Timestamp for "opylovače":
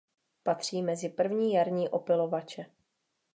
1.89-2.65